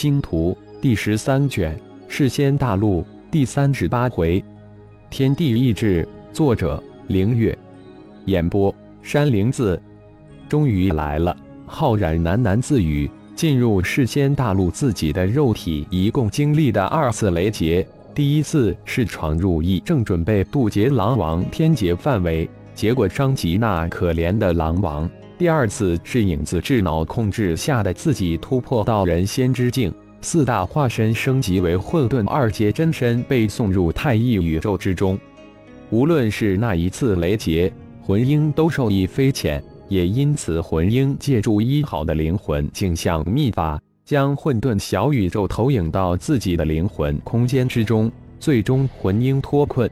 [0.00, 1.76] 星图》第十三卷
[2.08, 4.42] 《世仙大陆》第三十八回，
[5.10, 7.54] 天地意志，作者：凌月，
[8.24, 9.78] 演播：山灵子。
[10.48, 11.36] 终于来了，
[11.66, 13.10] 浩然喃喃自语。
[13.36, 17.86] 进入世仙大陆，自己的肉体一共经历的二次雷劫。
[18.14, 25.10] 第一次是闯入异正准备渡劫狼王天劫范围，结果伤及那可怜的狼王。
[25.40, 35.18] 第二次是影子智脑控制下的自己突破到人仙之境，四大化身升级为混沌二阶真身，被送入太一宇宙之中。
[35.88, 39.64] 无论是那一次雷劫，魂婴都受益匪浅。
[39.88, 49.90] 也因此，魂婴借助一好的灵魂镜像秘法，将混沌小宇宙投影到自己的灵魂空间之中，最终魂婴脱困。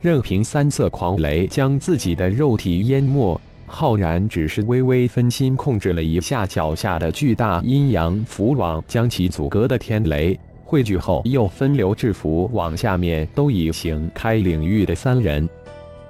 [0.00, 3.40] 任凭三色狂雷将自己的肉体淹没，
[3.74, 15.48] 浩然只是微微分心，控制了一下脚下的巨大阴阳符网，将其阻隔的天雷汇聚后，又分流至符网下面都已行开领域的三人。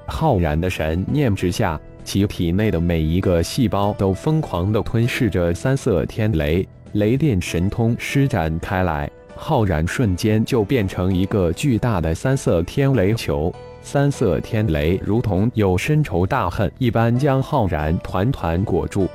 [0.09, 1.81] 浩然的神念之下。
[2.05, 13.55] 其体内的每一个细胞都疯狂地吞噬着三色天雷，雷电神通施展开来，浩然瞬间就变成一个巨大的三色天雷球。
[13.83, 19.09] 三色天雷如同有深仇大恨一般，将浩然团团裹住。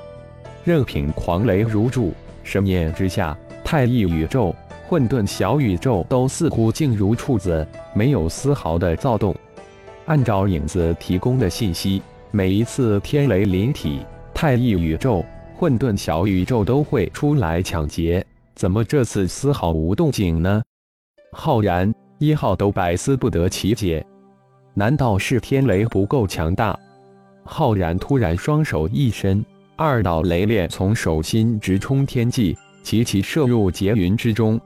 [0.64, 4.54] 任凭狂雷如注，神念之下，太一宇宙、
[4.88, 9.34] 混沌小宇宙都似乎静如处子，没有丝毫的躁动。
[10.06, 12.02] 按照影子提供的信息。
[12.30, 14.02] 每一次天雷临体，
[14.34, 15.24] 太一宇宙、
[15.56, 18.24] 混沌小宇宙都会出来抢劫。
[18.54, 20.62] 怎么这次丝毫无动静呢？
[21.32, 24.06] 浩然一号都百思不得其解。
[24.78, 26.78] 难道是天雷不够强大？
[27.44, 29.44] 浩然突然双手一伸，
[29.76, 34.62] 二道雷链从手心直冲天际，齐齐射入劫云之中。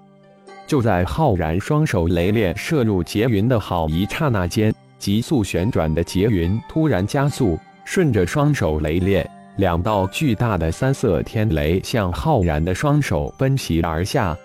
[0.67, 4.75] 就在浩然双手雷链射入劫云的好一刹那间。
[4.99, 14.37] 急速旋转的劫云突然加速，顺着双手雷链，两道巨大的三色天雷向浩然的双手奔袭而下。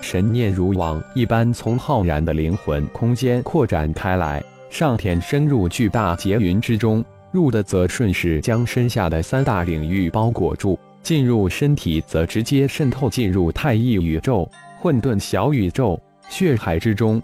[0.00, 14.50] 神念如网一般从浩然的灵魂空间扩展开来，上天深入巨大劫云之中，入的则顺势将身下的三大领域包裹住；进入身体则直接渗透进入太一宇宙、
[14.80, 17.22] 混沌小宇宙、血海之中。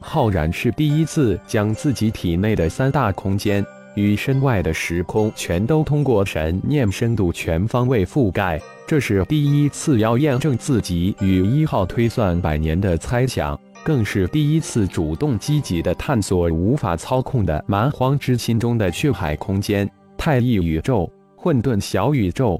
[0.00, 3.64] 浩然是第一次将自己体内的三大空间
[3.94, 22.58] 与身外的时空全都通过神念深度全方位覆盖，这是第一次要验证自己与一号推算百年的猜想，更是第一次主动积极的探索无法操控的蛮荒之心中的血海空间、太一宇宙、混沌小宇宙。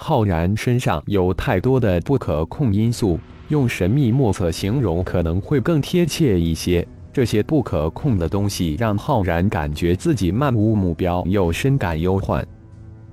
[0.00, 3.20] 浩然身上有太多的不可控因素。
[3.48, 6.86] 用神秘莫测形容可能会更贴切一些。
[7.12, 12.46] 这些不可控的东西让浩然感觉自己漫无目标，又深感忧患。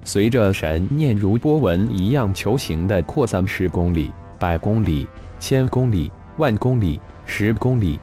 [0.03, 5.07] 随着神念如波纹一样球形的扩散，十公里、百公里、
[5.40, 8.00] 千公里、万公里、十公里，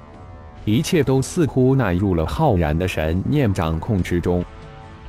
[0.64, 4.44] 一切都似乎纳入了浩然的神念掌控之中。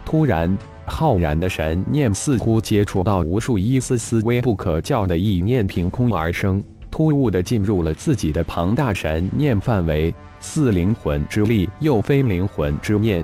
[0.05, 6.63] 突然，浩然的神念似乎接触到无数一丝丝微不可教的意念，凭空而生。
[6.91, 13.23] 突兀地进入了自己的庞大神念范围，似灵魂之力，又非灵魂之念，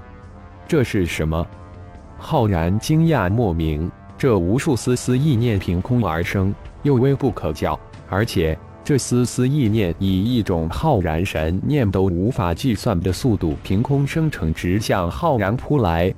[0.68, 1.46] 这是什么？
[2.18, 3.92] 浩然惊讶莫名。
[4.18, 7.80] 这无数丝丝意念凭空而生，又微不可教，
[8.10, 8.58] 而且
[8.90, 16.12] 这丝丝意念以一种浩然神念都无法计算的速度凭空生成，直向浩然扑来。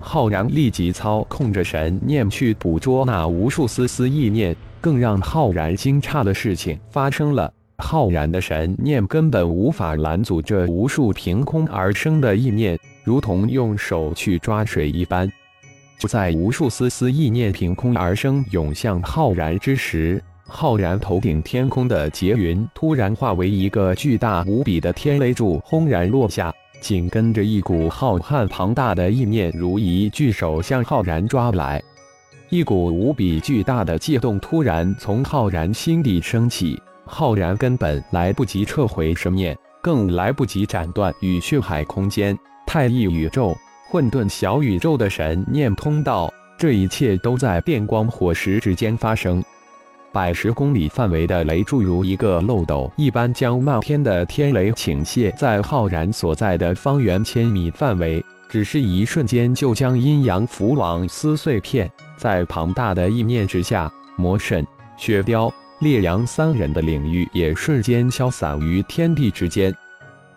[0.00, 4.56] 浩然立即操控着神念去捕捉那无数丝丝意念。
[4.80, 15.30] 更让浩然惊诧的事情发生了，浩然的神念根本无法拦阻这无数凭空而生的意念，如同用手去抓水一般。
[15.98, 31.80] 就在无数丝丝意念凭空而生涌向浩然之时，浩然头顶天空的劫云突然化为一个巨大无比的天雷柱，轰然落下，紧跟着一股浩瀚庞大的意念如一巨手向浩然抓来。
[32.48, 42.36] 一股无比巨大的悸动突然从浩然心底升起，浩然根本来不及撤回神念，更来不及斩断与血海空间、
[42.66, 43.54] 太一宇宙、
[43.90, 46.32] 混沌小宇宙的神念通道。
[46.56, 49.44] 这一切都在电光火石之间发生，
[50.12, 58.24] 百十公里范围的雷柱如一个漏斗一般，将漫天的天雷倾泻在浩然所在的方圆千米范围。
[58.48, 61.90] 只是一瞬间，就将阴阳符网撕碎片。
[62.16, 64.66] 在庞大的意念之下，魔神、
[64.96, 69.72] 雪雕、烈阳三人的领域也瞬间消散于天地之间。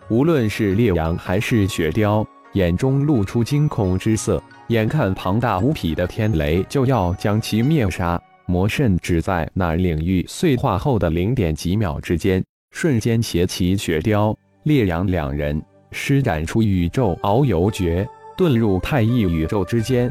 [0.08, 4.42] 无论是烈阳还是雪雕，眼中露出惊恐之色。
[4.68, 18.06] 眼看庞大无匹的天雷就要将其灭杀，魔圣只在那领域碎化后的零点几秒之间，瞬间携起雪雕、烈阳两人，施展出宇宙遨游诀，
[18.36, 20.10] 遁入太一宇宙之间。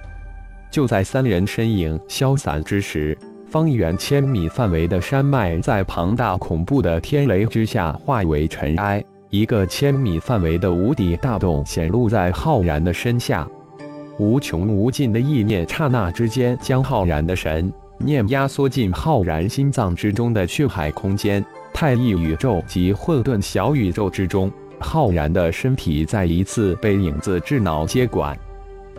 [0.69, 3.18] 就在三人身影消散之时，
[3.48, 13.45] 方圆千米范围的山脉在庞大恐怖的天雷之下化为尘埃，一个千米范围的无底大洞显露在浩然的身下。
[14.18, 24.51] 无穷无尽的意念，刹那之间将浩然的神念压缩进浩然心脏之中的血海空间、太一宇宙及混沌小宇宙之中。
[24.80, 28.36] 浩然的身体再一次被影子智脑接管。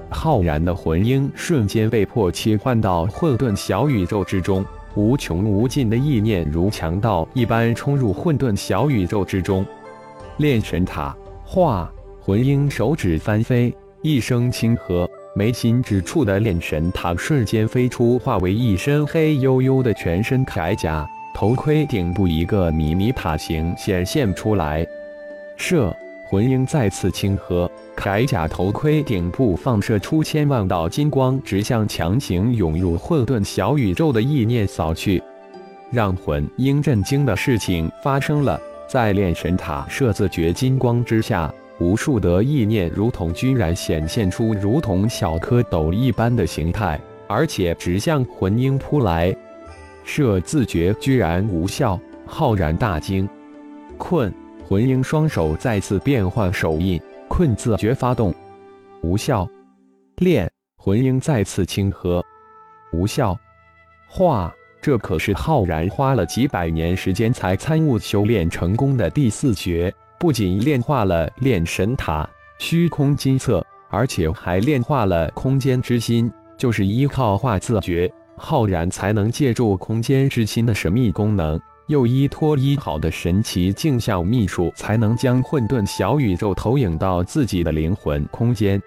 [0.09, 4.65] 浩然的魂婴瞬间被迫切换到混沌小宇宙之中，
[4.95, 9.67] 无穷无尽的意念如强盗一般冲入混沌小宇宙之中。
[10.37, 24.87] 炼神塔化魂婴手指翻飞，一声轻喝，眉心之处的炼神塔瞬间飞出，化为一身黑黝黝的全身铠甲，头盔顶部一个迷你塔形显现出来。
[25.57, 25.95] 射
[26.29, 27.71] 魂婴再次轻喝。
[27.97, 35.23] 铠甲头盔顶部放射出千万道金光，直向强行涌入混沌小宇宙的意念扫去。
[35.91, 49.35] 让魂婴震惊的事情发生了，在炼神塔射自绝金光之下，无数的意念如同居然显现出如同小蝌蚪一般的形态，而且直向魂婴扑来。
[50.05, 53.29] 射自觉居然无效，浩然大惊。
[53.99, 54.33] 困
[54.69, 57.01] 魂婴双手再次变换手印。
[57.29, 58.35] 困自觉发动，
[59.03, 59.49] 无效。
[60.17, 62.23] 炼魂婴再次轻喝，
[62.93, 63.35] 无效。
[64.07, 69.91] 化，这可是浩然花了几百年时间才参悟修炼成功的第四绝，
[70.23, 72.25] 不仅炼化了炼神塔、
[72.57, 76.31] 虚空金册，而且还炼化了空间之心。
[76.57, 81.61] 就是依靠化自觉，浩然才能借助空间之心的神秘功能。
[81.89, 88.81] 又依托医好的神奇镜像秘术，才能将混沌小宇宙投影到自己的灵魂空间。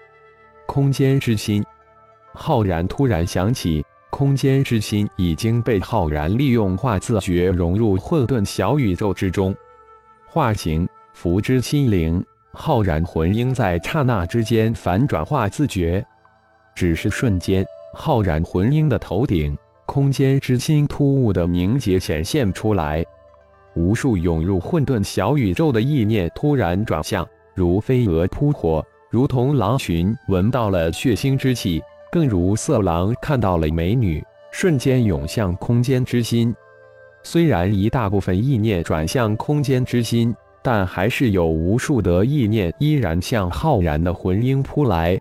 [0.64, 1.62] 空间之心，
[2.32, 9.54] 浩然突然想起，空间之心已经被浩然利用化自觉融入混沌小宇宙之中。
[10.26, 12.22] 化形福之心灵，
[12.52, 16.04] 浩然魂婴在刹那之间反转化自觉，
[16.74, 17.64] 只是瞬间，
[17.94, 19.56] 浩然魂婴的头顶。
[19.86, 23.02] 空间之心突兀的凝结显现出来，
[23.74, 31.82] 无数涌入混沌小宇宙的意念突然转向，如飞蛾扑火，如同狼群闻到了血腥之气，
[32.12, 36.54] 更如色狼看到了美女，瞬间涌向空间之心。
[37.22, 40.36] 虽然一大部分意念转向空间之心，
[40.66, 45.16] 但还是有无数的意念依然向浩然的魂婴扑来。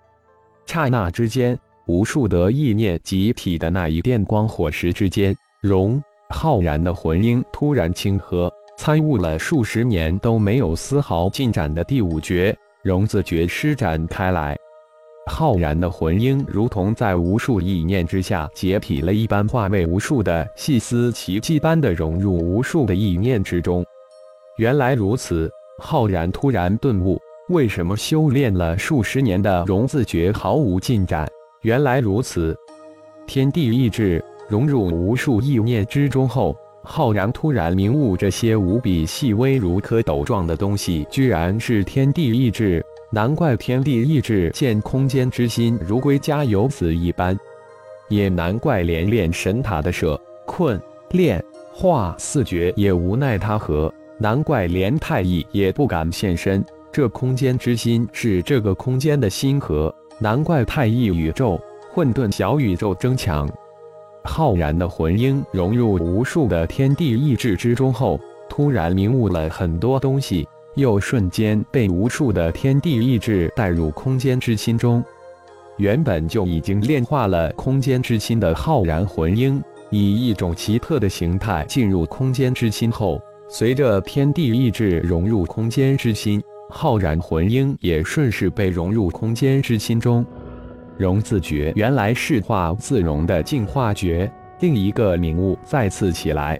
[0.65, 1.55] 刹那之间。
[1.87, 6.01] 无数的意念集体的那一电光火石之间，融
[6.31, 14.57] 浩然的魂婴突然清喝，参悟了数十年都没有丝毫进展的第五诀融字诀施展开来。
[15.27, 23.85] 浩然的魂婴如同在无数意念之下解体了一般，化为无数的细丝，奇迹般的融入无数的意念之中。
[24.57, 27.19] 原来如此，浩然突然顿悟：
[27.49, 31.27] 为什么修炼了数十年的融字诀毫无进展？
[31.61, 32.55] 原来如此，
[33.27, 42.81] 天地意志融入无数意念之中后，浩然突然明悟，这些无比细微如蝌蚪状的东西，居然是天地意志。
[43.11, 47.37] 难怪天地意志见空间之心如归家游子一般，
[48.07, 50.81] 也难怪连炼神塔的舍困
[51.11, 51.43] 炼
[51.73, 53.93] 化四绝也无奈他何。
[54.17, 56.63] 难怪连太乙也不敢现身。
[56.91, 59.93] 这空间之心是这个空间的心核。
[60.17, 61.59] 难怪太一宇宙、
[61.91, 63.49] 混沌小宇宙争抢，
[64.23, 68.17] 浩然的魂婴融入无数的天地意志之中后，
[68.47, 75.03] 突然明悟了很多东西，又瞬间被无数的天地意志带入空间之心中。
[75.75, 86.41] 原本就已经炼化了空间之心的浩然魂婴，以一种奇特的形态进入空间之心后，随着天地意志融入空间之心。
[86.67, 90.25] 浩然魂婴也顺势被融入空间之心中，
[90.97, 94.29] 融字诀原来是化自融的净化诀。
[94.61, 96.59] 另一个领悟再次起来，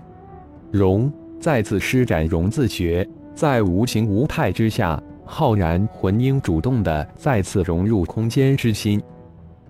[0.72, 9.02] 融再次施展融字诀，在无形无态之下，浩然魂婴主动的再次融入空间之心。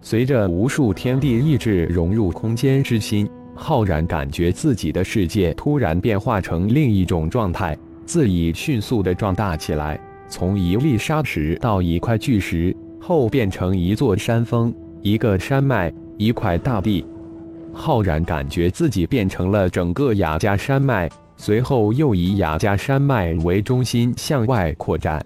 [0.02, 17.06] 随着无数天地意志融入空间之心，浩然感觉自己的世界突然变化成另一种状态，自己迅速的壮大起来，从一粒沙石到一块巨石，后变成一座山峰、一个山脉、一块大地。
[17.74, 25.26] 浩然感觉自己变成了整个雅加山脉，随后又以雅加山脉为中心向外扩展。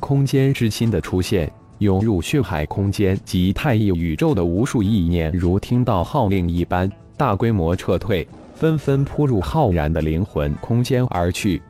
[0.00, 6.90] 空间之心的出现，涌入血海空间及太一宇宙的无数意念，如听到号令一般。
[7.18, 11.60] 大规模撤退，纷纷扑入浩然的灵魂空间而去。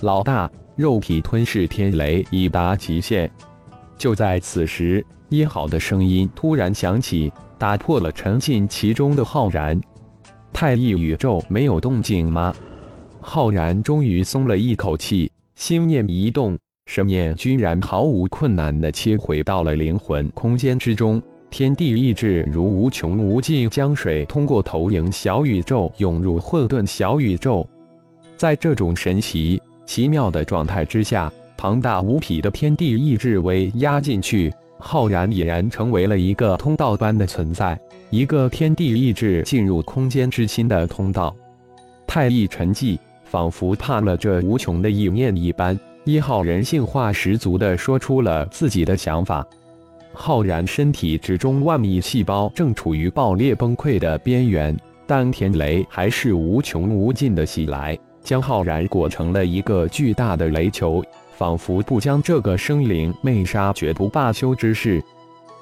[0.00, 3.28] 老大，肉体吞噬天雷已达极限。
[3.98, 9.78] 就在此时，一号的声音突然响起，打破了沉浸其中的浩然。
[10.52, 12.54] 太一宇宙没有动静吗？
[13.20, 21.20] 浩然终于松了一口气，心念一动，神念居然毫无困难地切回到了灵魂空间之中。
[21.50, 27.66] 天地意志如无穷无尽江水，通过投影小宇宙涌入混沌小宇宙。
[28.36, 37.78] 在这种神奇奇妙的状态之下，庞大无匹的天地意志为压进去，浩然已然成为了一个通道般的存在，
[38.10, 41.34] 一个天地意志进入空间之心的通道。
[42.06, 49.46] 太一沉寂，仿佛怕了这无穷的意念一般，一号人性化十足的说出了自己的想法。
[50.18, 54.74] 浩然身体之中万亿细胞正处于爆裂崩溃的边缘，
[55.06, 61.04] 但天雷还是无穷无尽的袭来，将浩然裹成了一个巨大的雷球，
[61.36, 65.02] 仿佛不将这个生灵魅杀，绝不罢休之势。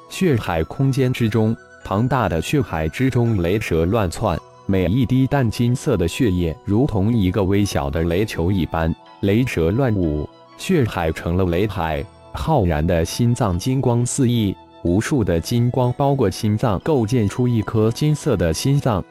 [0.08, 12.04] 血海空间之中，庞大的血海之中，雷蛇乱窜，每一滴淡金色的血液如同一个微小的雷球一般，雷蛇乱舞，血海成了雷海。
[12.34, 19.02] 浩然的心脏金光四溢，无数的金光包裹心脏，构建出一颗金色的心脏。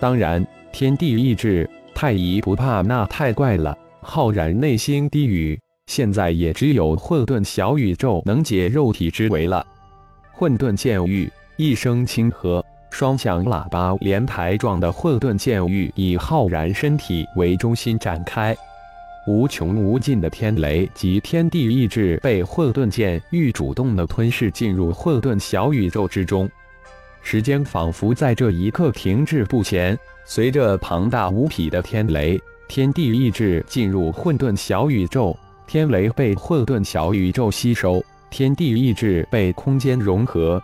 [0.00, 3.76] 当然，天地意志太乙不怕那太怪了。
[4.02, 9.64] 浩然内心低语：现在也只有混沌小宇宙能解肉体之围了。
[10.32, 18.56] 混沌剑域一声轻喝，双响喇叭连台状的混沌剑域以浩然身体为中心展开。
[19.28, 26.48] 无穷无尽的天雷及天地意志被混沌剑域主动的吞噬进入混沌小宇宙之中，
[27.20, 29.96] 时间仿佛在这一刻停滞不前。
[30.24, 40.62] 随着庞大无匹的天雷、天地意志进入混沌小宇宙，天雷被混沌小宇宙吸收，天地意志被空间融合。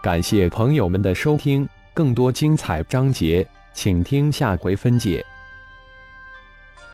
[0.00, 5.24] 感谢朋友们的收听，更多精彩章节，请听下回分解。